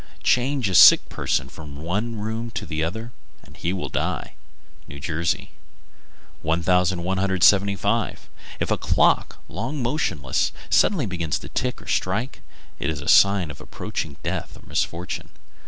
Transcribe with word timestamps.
Change 0.23 0.67
a 0.67 0.73
sick 0.73 1.09
person 1.09 1.47
from 1.47 1.75
one 1.77 2.15
room 2.15 2.49
to 2.49 2.65
another, 2.65 3.11
and 3.43 3.55
he 3.55 3.71
will 3.71 3.87
die. 3.87 4.33
New 4.87 4.99
Jersey. 4.99 5.51
1175. 6.41 8.27
If 8.59 8.71
a 8.71 8.79
clock, 8.79 9.37
long 9.47 9.83
motionless, 9.83 10.51
suddenly 10.71 11.05
begins 11.05 11.37
to 11.37 11.49
tick 11.49 11.79
or 11.83 11.87
strike, 11.87 12.41
it 12.79 12.89
is 12.89 12.99
a 13.01 13.07
sign 13.07 13.51
of 13.51 13.61
approaching 13.61 14.17
death 14.23 14.57
or 14.57 14.65
misfortune. 14.67 15.29